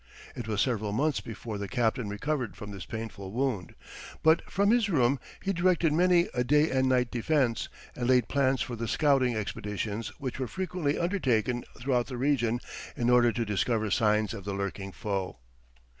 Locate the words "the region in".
12.07-13.11